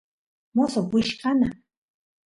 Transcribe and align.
mosoq 0.55 0.87
wichkana 0.93 1.47